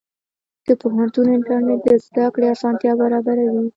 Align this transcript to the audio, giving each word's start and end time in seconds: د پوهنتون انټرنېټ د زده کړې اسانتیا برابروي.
د 0.67 0.69
پوهنتون 0.81 1.25
انټرنېټ 1.31 1.79
د 1.85 1.89
زده 2.05 2.25
کړې 2.33 2.47
اسانتیا 2.55 2.91
برابروي. 3.01 3.65